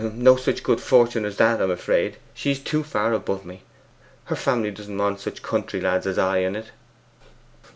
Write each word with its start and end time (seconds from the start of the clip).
No 0.15 0.35
such 0.35 0.63
good 0.63 0.81
fortune 0.81 1.25
as 1.25 1.37
that, 1.37 1.61
I'm 1.61 1.69
afraid; 1.69 2.17
she's 2.33 2.57
too 2.57 2.81
far 2.81 3.13
above 3.13 3.45
me. 3.45 3.61
Her 4.25 4.35
family 4.35 4.71
doesn't 4.71 4.97
want 4.97 5.19
such 5.19 5.43
country 5.43 5.79
lads 5.79 6.07
as 6.07 6.17
I 6.17 6.39
in 6.39 6.55
it. 6.55 6.71